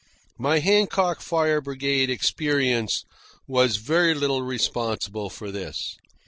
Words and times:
My 0.39 0.57
Hancock 0.57 1.21
Fire 1.21 1.61
Brigade 1.61 2.09
experience 2.09 3.05
was 3.45 3.75
very 3.75 4.15
little 4.15 4.41
responsible 4.41 5.29
for 5.29 5.51
this. 5.51 5.95